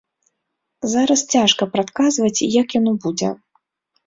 [0.93, 3.29] Зараз цяжка прадказваць, як яно будзе.